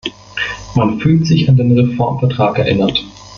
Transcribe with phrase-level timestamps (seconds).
[0.75, 3.03] Man fühlt sich an den Reformvertrag erinnert.